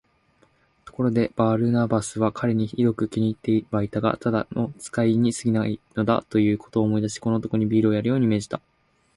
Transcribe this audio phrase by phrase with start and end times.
[0.83, 8.61] ところで、バルナバスは彼にひどく気に入ってはいたが、ただの使いにすぎないのだ、ということを思い出し、この男にビールをやるように命じた。